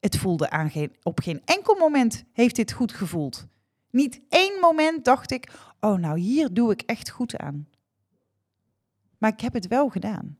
Het 0.00 0.16
voelde 0.16 0.50
aan 0.50 0.70
geen, 0.70 0.96
op 1.02 1.20
geen 1.20 1.42
enkel 1.44 1.74
moment 1.74 2.24
heeft 2.32 2.56
dit 2.56 2.72
goed 2.72 2.92
gevoeld. 2.92 3.46
Niet 3.90 4.20
één 4.28 4.60
moment 4.60 5.04
dacht 5.04 5.30
ik, 5.30 5.52
oh 5.80 5.98
nou 5.98 6.18
hier 6.18 6.52
doe 6.52 6.72
ik 6.72 6.82
echt 6.82 7.10
goed 7.10 7.36
aan. 7.36 7.68
Maar 9.18 9.32
ik 9.32 9.40
heb 9.40 9.52
het 9.52 9.66
wel 9.66 9.88
gedaan. 9.88 10.38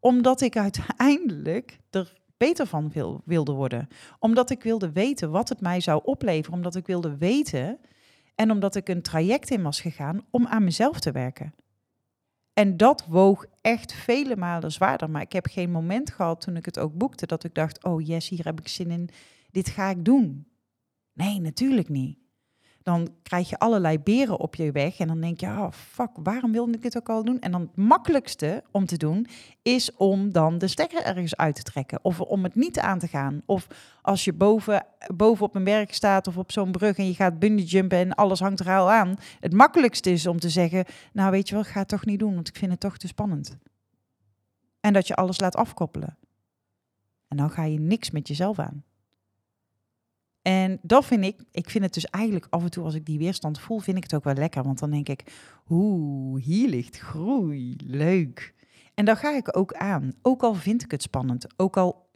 Omdat 0.00 0.40
ik 0.40 0.56
uiteindelijk 0.56 1.78
er 1.90 2.18
beter 2.36 2.66
van 2.66 2.90
wil, 2.90 3.22
wilde 3.24 3.52
worden. 3.52 3.88
Omdat 4.18 4.50
ik 4.50 4.62
wilde 4.62 4.92
weten 4.92 5.30
wat 5.30 5.48
het 5.48 5.60
mij 5.60 5.80
zou 5.80 6.00
opleveren. 6.04 6.56
Omdat 6.56 6.74
ik 6.74 6.86
wilde 6.86 7.16
weten 7.16 7.78
en 8.40 8.50
omdat 8.50 8.74
ik 8.74 8.88
een 8.88 9.02
traject 9.02 9.50
in 9.50 9.62
was 9.62 9.80
gegaan 9.80 10.26
om 10.30 10.46
aan 10.46 10.64
mezelf 10.64 11.00
te 11.00 11.12
werken. 11.12 11.54
En 12.52 12.76
dat 12.76 13.06
woog 13.06 13.46
echt 13.60 13.92
vele 13.92 14.36
malen 14.36 14.72
zwaarder. 14.72 15.10
Maar 15.10 15.22
ik 15.22 15.32
heb 15.32 15.46
geen 15.46 15.70
moment 15.70 16.10
gehad 16.10 16.40
toen 16.40 16.56
ik 16.56 16.64
het 16.64 16.78
ook 16.78 16.94
boekte 16.94 17.26
dat 17.26 17.44
ik 17.44 17.54
dacht: 17.54 17.84
oh 17.84 18.06
yes, 18.06 18.28
hier 18.28 18.44
heb 18.44 18.60
ik 18.60 18.68
zin 18.68 18.90
in. 18.90 19.08
Dit 19.50 19.68
ga 19.68 19.90
ik 19.90 20.04
doen. 20.04 20.46
Nee, 21.12 21.40
natuurlijk 21.40 21.88
niet 21.88 22.18
dan 22.82 23.08
krijg 23.22 23.48
je 23.48 23.58
allerlei 23.58 23.98
beren 23.98 24.38
op 24.38 24.54
je 24.54 24.72
weg. 24.72 24.98
En 24.98 25.08
dan 25.08 25.20
denk 25.20 25.40
je, 25.40 25.46
oh 25.46 25.70
fuck, 25.72 26.10
waarom 26.14 26.52
wilde 26.52 26.72
ik 26.72 26.82
dit 26.82 26.96
ook 26.96 27.08
al 27.08 27.24
doen? 27.24 27.40
En 27.40 27.52
dan 27.52 27.60
het 27.60 27.76
makkelijkste 27.76 28.62
om 28.70 28.86
te 28.86 28.96
doen 28.96 29.26
is 29.62 29.96
om 29.96 30.32
dan 30.32 30.58
de 30.58 30.68
stekker 30.68 31.02
ergens 31.02 31.36
uit 31.36 31.54
te 31.54 31.62
trekken. 31.62 31.98
Of 32.02 32.20
om 32.20 32.44
het 32.44 32.54
niet 32.54 32.78
aan 32.78 32.98
te 32.98 33.08
gaan. 33.08 33.42
Of 33.46 33.66
als 34.02 34.24
je 34.24 34.32
boven, 34.32 34.86
boven 35.14 35.46
op 35.46 35.54
een 35.54 35.64
berg 35.64 35.94
staat 35.94 36.26
of 36.26 36.36
op 36.36 36.52
zo'n 36.52 36.72
brug 36.72 36.98
en 36.98 37.06
je 37.06 37.14
gaat 37.14 37.38
bungee 37.38 37.64
jumpen 37.64 37.98
en 37.98 38.14
alles 38.14 38.40
hangt 38.40 38.60
er 38.60 38.76
al 38.76 38.90
aan. 38.90 39.16
Het 39.40 39.52
makkelijkste 39.52 40.10
is 40.10 40.26
om 40.26 40.38
te 40.38 40.50
zeggen, 40.50 40.84
nou 41.12 41.30
weet 41.30 41.48
je 41.48 41.54
wel, 41.54 41.64
ik 41.64 41.70
ga 41.70 41.78
het 41.78 41.88
toch 41.88 42.04
niet 42.04 42.18
doen, 42.18 42.34
want 42.34 42.48
ik 42.48 42.56
vind 42.56 42.70
het 42.70 42.80
toch 42.80 42.96
te 42.96 43.06
spannend. 43.06 43.56
En 44.80 44.92
dat 44.92 45.06
je 45.06 45.14
alles 45.14 45.40
laat 45.40 45.56
afkoppelen. 45.56 46.16
En 47.28 47.36
dan 47.36 47.50
ga 47.50 47.64
je 47.64 47.80
niks 47.80 48.10
met 48.10 48.28
jezelf 48.28 48.58
aan. 48.58 48.84
En 50.50 50.78
dat 50.82 51.04
vind 51.04 51.24
ik, 51.24 51.42
ik 51.50 51.70
vind 51.70 51.84
het 51.84 51.94
dus 51.94 52.04
eigenlijk 52.04 52.46
af 52.50 52.62
en 52.62 52.70
toe 52.70 52.84
als 52.84 52.94
ik 52.94 53.06
die 53.06 53.18
weerstand 53.18 53.60
voel, 53.60 53.78
vind 53.78 53.96
ik 53.96 54.02
het 54.02 54.14
ook 54.14 54.24
wel 54.24 54.34
lekker. 54.34 54.62
Want 54.62 54.78
dan 54.78 54.90
denk 54.90 55.08
ik, 55.08 55.32
oeh, 55.68 56.42
hier 56.42 56.68
ligt 56.68 56.98
groei, 56.98 57.76
leuk. 57.84 58.54
En 58.94 59.04
dan 59.04 59.16
ga 59.16 59.36
ik 59.36 59.56
ook 59.56 59.72
aan. 59.72 60.12
Ook 60.22 60.42
al 60.42 60.54
vind 60.54 60.82
ik 60.82 60.90
het 60.90 61.02
spannend, 61.02 61.46
ook 61.56 61.76
al 61.76 62.08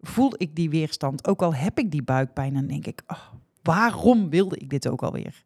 voel 0.00 0.32
ik 0.36 0.56
die 0.56 0.70
weerstand, 0.70 1.26
ook 1.26 1.42
al 1.42 1.54
heb 1.54 1.78
ik 1.78 1.90
die 1.90 2.02
buikpijn, 2.02 2.54
dan 2.54 2.66
denk 2.66 2.86
ik, 2.86 3.02
oh, 3.06 3.32
waarom 3.62 4.30
wilde 4.30 4.56
ik 4.56 4.70
dit 4.70 4.88
ook 4.88 5.02
alweer? 5.02 5.44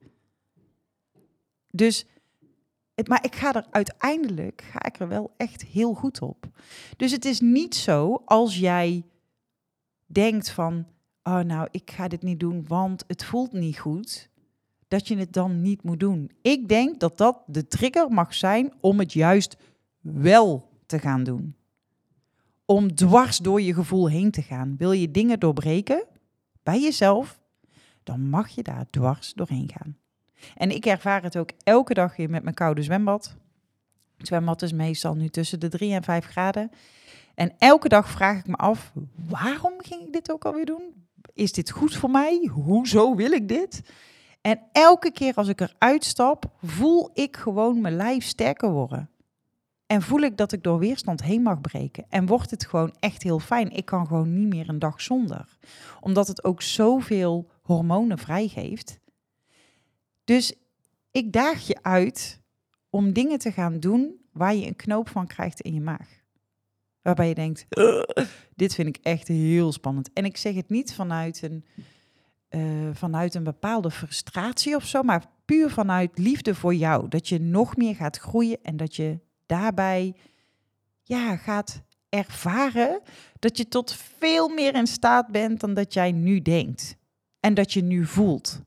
Dus, 1.71 2.07
het, 2.95 3.09
maar 3.09 3.25
ik 3.25 3.35
ga 3.35 3.55
er 3.55 3.67
uiteindelijk, 3.71 4.63
ga 4.71 4.85
ik 4.85 4.99
er 4.99 5.09
wel 5.09 5.35
echt 5.37 5.63
heel 5.63 5.95
goed 5.95 6.21
op. 6.21 6.49
Dus 6.97 7.13
het 7.13 7.25
is 7.25 7.41
niet 7.41 7.75
zo 7.75 8.23
als 8.25 8.59
jij 8.59 9.05
denkt 10.07 10.51
van, 10.51 10.87
oh 11.27 11.41
nou, 11.41 11.69
ik 11.71 11.91
ga 11.91 12.09
dit 12.09 12.23
niet 12.23 12.41
doen, 12.41 12.65
want 12.67 13.05
het 13.07 13.25
voelt 13.25 13.53
niet 13.53 13.79
goed, 13.79 14.29
dat 14.89 15.09
je 15.09 15.17
het 15.17 15.33
dan 15.33 15.63
niet 15.63 15.83
moet 15.83 16.01
doen. 16.01 16.31
Ik 16.43 16.69
denk 16.69 17.01
dat 17.01 17.19
dat 17.19 17.43
de 17.47 17.69
trigger 17.69 18.11
mag 18.11 18.35
zijn 18.35 18.73
om 18.81 18.99
het 18.99 19.13
juist 19.13 19.57
wel 20.01 20.69
te 20.87 20.99
gaan 20.99 21.25
doen. 21.25 21.57
Om 22.65 22.95
dwars 22.95 23.39
door 23.39 23.61
je 23.61 23.75
gevoel 23.75 24.09
heen 24.09 24.31
te 24.31 24.43
gaan. 24.43 24.77
Wil 24.77 24.93
je 24.93 25.11
dingen 25.11 25.41
doorbreken 25.41 26.05
bij 26.63 26.81
jezelf, 26.81 27.41
dan 28.03 28.29
mag 28.29 28.49
je 28.49 28.63
daar 28.63 28.87
dwars 28.91 29.33
doorheen 29.35 29.71
gaan. 29.75 29.97
En 30.55 30.71
ik 30.71 30.87
ervaar 30.87 31.23
het 31.23 31.37
ook 31.37 31.51
elke 31.65 31.95
dag 31.95 32.17
weer 32.17 32.31
met 32.31 32.43
mijn 32.43 32.55
koude 32.55 32.83
zwembad. 32.83 33.37
Zwembad 34.17 34.63
is 34.63 34.73
meestal 34.73 35.15
nu 35.15 35.29
tussen 35.29 35.61
de 35.61 35.69
3 35.69 35.93
en 35.93 36.03
5 36.03 36.27
graden. 36.27 36.71
En 37.35 37.55
elke 37.59 37.89
dag 37.89 38.11
vraag 38.11 38.39
ik 38.39 38.47
me 38.47 38.57
af, 38.57 38.93
waarom 39.29 39.75
ging 39.79 40.07
ik 40.07 40.13
dit 40.13 40.33
ook 40.33 40.45
alweer 40.45 40.67
doen? 40.67 41.06
Is 41.37 41.53
dit 41.53 41.71
goed 41.71 41.97
voor 41.97 42.11
mij? 42.11 42.51
Hoezo 42.53 43.15
wil 43.15 43.33
ik 43.33 43.49
dit? 43.49 43.83
En 44.41 44.61
elke 44.73 45.11
keer 45.11 45.35
als 45.35 45.49
ik 45.49 45.61
eruit 45.61 46.05
stap, 46.05 46.51
voel 46.63 47.11
ik 47.15 47.37
gewoon 47.37 47.81
mijn 47.81 47.97
lijf 47.97 48.25
sterker 48.25 48.71
worden. 48.71 49.11
En 49.87 50.03
voel 50.03 50.21
ik 50.21 50.37
dat 50.37 50.53
ik 50.53 50.63
door 50.63 50.79
weerstand 50.79 51.23
heen 51.23 51.43
mag 51.43 51.61
breken. 51.61 52.05
En 52.09 52.27
wordt 52.27 52.51
het 52.51 52.67
gewoon 52.67 52.95
echt 53.01 53.23
heel 53.23 53.39
fijn. 53.39 53.71
Ik 53.71 53.85
kan 53.85 54.07
gewoon 54.07 54.39
niet 54.39 54.49
meer 54.49 54.69
een 54.69 54.79
dag 54.79 55.01
zonder. 55.01 55.59
Omdat 56.01 56.29
het 56.29 56.45
ook 56.45 56.63
zoveel 56.63 57.51
hormonen 57.63 58.19
vrijgeeft. 58.19 58.99
Dus 60.25 60.55
ik 61.11 61.33
daag 61.33 61.67
je 61.67 61.83
uit 61.83 62.41
om 62.91 63.13
dingen 63.13 63.39
te 63.39 63.53
gaan 63.53 63.81
doen 63.81 64.21
waar 64.33 64.55
je 64.55 64.67
een 64.67 64.77
knoop 64.77 65.09
van 65.09 65.27
krijgt 65.27 65.61
in 65.61 65.75
je 65.75 65.81
maag. 65.81 66.25
Waarbij 67.07 67.29
je 67.29 67.35
denkt, 67.35 67.67
dit 68.63 68.75
vind 68.75 68.89
ik 68.89 68.99
echt 69.03 69.29
heel 69.29 69.73
spannend. 69.73 70.11
En 70.13 70.25
ik 70.25 70.37
zeg 70.37 70.55
het 70.55 70.71
niet 70.71 70.95
vanuit 70.95 71.43
een, 71.43 71.65
uh, 72.51 72.89
vanuit 72.93 73.35
een 73.35 73.45
bepaalde 73.45 73.91
frustratie 73.91 74.77
of 74.77 74.87
zo, 74.87 75.03
maar 75.03 75.25
puur 75.45 75.71
vanuit 75.71 76.19
liefde 76.19 76.55
voor 76.55 76.75
jou. 76.75 77.09
Dat 77.09 77.29
je 77.29 77.41
nog 77.41 77.77
meer 77.77 77.95
gaat 77.95 78.19
groeien 78.19 78.59
en 78.63 78.77
dat 78.77 78.97
je 78.97 79.19
daarbij 79.47 80.15
ja, 81.03 81.37
gaat 81.37 81.83
ervaren 82.09 83.01
dat 83.39 83.57
je 83.57 83.69
tot 83.69 83.97
veel 84.19 84.49
meer 84.49 84.75
in 84.75 84.87
staat 84.87 85.27
bent 85.27 85.61
dan 85.61 85.75
dat 85.75 85.95
jij 85.95 86.13
nu 86.13 86.43
denkt. 86.43 86.97
En 87.41 87.55
dat 87.55 87.73
je 87.73 87.83
nu 87.83 88.07
voelt. 88.07 88.61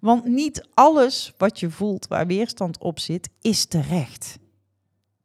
Want 0.00 0.24
niet 0.24 0.68
alles 0.74 1.32
wat 1.36 1.60
je 1.60 1.70
voelt 1.70 2.06
waar 2.06 2.26
weerstand 2.26 2.78
op 2.78 2.98
zit, 2.98 3.28
is 3.40 3.64
terecht. 3.64 4.38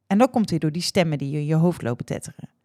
En 0.08 0.18
dat 0.18 0.30
komt 0.30 0.50
weer 0.50 0.60
door 0.60 0.72
die 0.72 0.82
stemmen 0.82 1.18
die 1.18 1.30
je 1.30 1.38
in 1.38 1.46
je 1.46 1.56
hoofd 1.56 1.82
lopen 1.82 2.06
tetteren. 2.06 2.56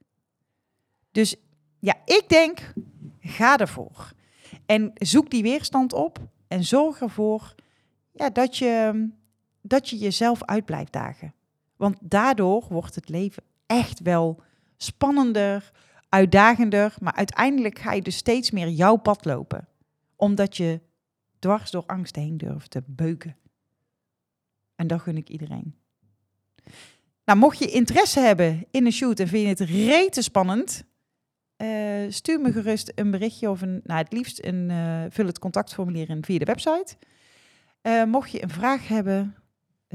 Dus 1.13 1.37
ja, 1.79 1.95
ik 2.05 2.25
denk, 2.29 2.73
ga 3.21 3.59
ervoor. 3.59 4.13
En 4.67 4.93
zoek 4.95 5.31
die 5.31 5.43
weerstand 5.43 5.93
op 5.93 6.19
en 6.49 6.65
zorg 6.65 7.01
ervoor 7.01 7.55
ja, 8.13 8.31
dat, 8.31 8.57
je, 8.57 9.09
dat 9.61 9.89
je 9.89 9.99
jezelf 9.99 10.45
uit 10.45 10.65
blijft 10.65 10.93
dagen. 10.93 11.35
Want 11.77 11.97
daardoor 12.01 12.67
wordt 12.69 12.95
het 12.95 13.09
leven 13.09 13.43
echt 13.67 14.01
wel 14.01 14.43
spannender, 14.77 15.71
uitdagender, 16.09 16.95
maar 17.01 17.15
uiteindelijk 17.15 17.79
ga 17.79 17.93
je 17.93 18.03
dus 18.03 18.17
steeds 18.17 18.51
meer 18.51 18.69
jouw 18.69 18.97
pad 18.97 19.25
lopen. 19.25 19.69
Omdat 20.17 20.57
je 20.57 20.81
dwars 21.39 21.71
door 21.71 21.87
angst 21.87 22.17
heen 22.17 22.37
durft 22.37 22.71
te 22.71 22.83
beuken. 22.87 23.37
En 24.75 24.87
dat 24.87 25.01
gun 25.01 25.17
ik 25.17 25.29
iedereen. 25.29 25.75
Nou, 27.25 27.39
mocht 27.39 27.59
je 27.59 27.71
interesse 27.71 28.21
hebben 28.21 28.67
in 28.71 28.87
een 28.87 28.93
shoot 28.93 29.21
en 29.21 29.29
vind 29.29 29.43
je 29.43 29.49
het 29.65 29.71
rete 29.71 30.23
spannend, 30.23 30.85
uh, 31.63 32.11
stuur 32.11 32.41
me 32.41 32.53
gerust 32.53 32.93
een 32.95 33.11
berichtje 33.11 33.51
of 33.51 33.61
een, 33.61 33.81
nou 33.85 33.99
het 33.99 34.13
liefst 34.13 34.45
een, 34.45 34.71
uh, 34.71 35.05
vul 35.09 35.27
het 35.27 35.39
contactformulier 35.39 36.11
in 36.11 36.25
via 36.25 36.39
de 36.39 36.45
website. 36.45 36.97
Uh, 37.83 38.05
mocht 38.05 38.31
je 38.31 38.43
een 38.43 38.51
vraag 38.51 38.89
hebben, 38.89 39.35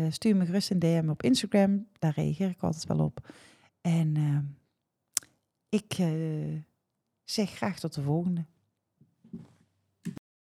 stuur 0.09 0.35
me 0.35 0.45
gerust 0.45 0.71
een 0.71 0.79
DM 0.79 1.09
op 1.09 1.23
Instagram. 1.23 1.87
Daar 1.99 2.13
reageer 2.15 2.49
ik 2.49 2.61
altijd 2.61 2.85
wel 2.85 2.99
op. 2.99 3.29
En 3.81 4.15
ik 5.69 5.95
zeg 7.23 7.49
graag 7.49 7.79
tot 7.79 7.93
de 7.93 8.01
volgende. 8.01 8.45